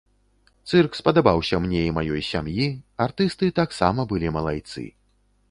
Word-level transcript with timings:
Цырк 0.69 0.95
спадабаўся 0.99 1.59
мне 1.65 1.81
і 1.89 1.91
маёй 1.99 2.23
сям'і, 2.31 2.67
артысты 3.07 3.53
таксама 3.61 4.09
былі 4.15 4.35
малайцы. 4.41 4.89